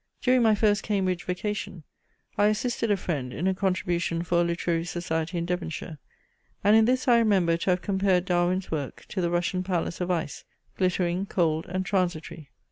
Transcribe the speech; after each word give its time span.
During 0.19 0.41
my 0.41 0.55
first 0.55 0.81
Cambridge 0.81 1.25
vacation, 1.25 1.83
I 2.35 2.47
assisted 2.47 2.89
a 2.89 2.97
friend 2.97 3.31
in 3.31 3.45
a 3.45 3.53
contribution 3.53 4.23
for 4.23 4.41
a 4.41 4.43
literary 4.43 4.83
society 4.83 5.37
in 5.37 5.45
Devonshire: 5.45 5.99
and 6.63 6.75
in 6.75 6.85
this 6.85 7.07
I 7.07 7.19
remember 7.19 7.55
to 7.57 7.69
have 7.69 7.83
compared 7.83 8.25
Darwin's 8.25 8.71
work 8.71 9.05
to 9.09 9.21
the 9.21 9.29
Russian 9.29 9.61
palace 9.63 10.01
of 10.01 10.09
ice, 10.09 10.43
glittering, 10.75 11.27
cold 11.27 11.67
and 11.67 11.85
transitory. 11.85 12.49